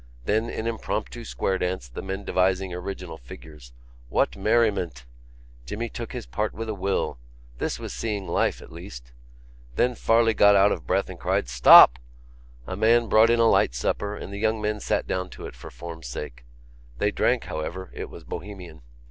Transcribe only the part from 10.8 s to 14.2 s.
breath and cried "Stop!" A man brought in a light supper,